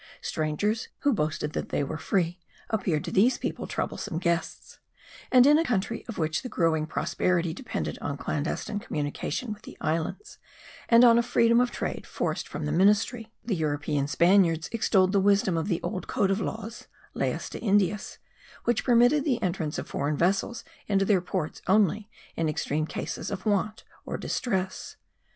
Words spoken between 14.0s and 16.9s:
Spaniards extolled the wisdom of the old code of laws